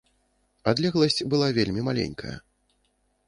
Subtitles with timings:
[0.71, 2.35] Адлегласць была вельмі маленькая.